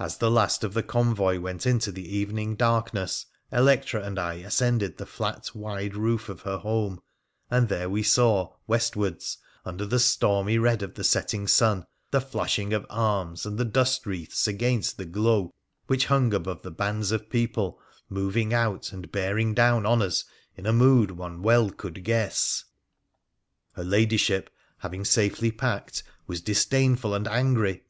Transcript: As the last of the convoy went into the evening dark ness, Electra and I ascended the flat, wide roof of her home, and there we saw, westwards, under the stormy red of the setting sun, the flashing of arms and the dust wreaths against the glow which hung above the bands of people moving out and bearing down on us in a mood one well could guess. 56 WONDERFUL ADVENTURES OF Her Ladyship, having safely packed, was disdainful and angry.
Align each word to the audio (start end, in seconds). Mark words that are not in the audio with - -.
As 0.00 0.16
the 0.16 0.32
last 0.32 0.64
of 0.64 0.74
the 0.74 0.82
convoy 0.82 1.38
went 1.38 1.64
into 1.64 1.92
the 1.92 2.04
evening 2.16 2.56
dark 2.56 2.92
ness, 2.92 3.26
Electra 3.52 4.02
and 4.02 4.18
I 4.18 4.34
ascended 4.34 4.96
the 4.98 5.06
flat, 5.06 5.50
wide 5.54 5.94
roof 5.94 6.28
of 6.28 6.40
her 6.40 6.58
home, 6.58 7.00
and 7.52 7.68
there 7.68 7.88
we 7.88 8.02
saw, 8.02 8.52
westwards, 8.66 9.38
under 9.64 9.86
the 9.86 10.00
stormy 10.00 10.58
red 10.58 10.82
of 10.82 10.94
the 10.94 11.04
setting 11.04 11.46
sun, 11.46 11.86
the 12.10 12.20
flashing 12.20 12.72
of 12.72 12.84
arms 12.90 13.46
and 13.46 13.58
the 13.58 13.64
dust 13.64 14.06
wreaths 14.06 14.48
against 14.48 14.96
the 14.96 15.04
glow 15.04 15.54
which 15.86 16.06
hung 16.06 16.34
above 16.34 16.62
the 16.62 16.72
bands 16.72 17.12
of 17.12 17.30
people 17.30 17.78
moving 18.08 18.52
out 18.52 18.90
and 18.92 19.12
bearing 19.12 19.54
down 19.54 19.86
on 19.86 20.02
us 20.02 20.24
in 20.56 20.66
a 20.66 20.72
mood 20.72 21.12
one 21.12 21.42
well 21.42 21.70
could 21.70 22.02
guess. 22.02 22.64
56 23.76 23.76
WONDERFUL 23.76 23.76
ADVENTURES 23.76 23.76
OF 23.76 23.76
Her 23.76 23.90
Ladyship, 24.36 24.50
having 24.78 25.04
safely 25.04 25.52
packed, 25.52 26.02
was 26.26 26.40
disdainful 26.40 27.14
and 27.14 27.28
angry. 27.28 27.84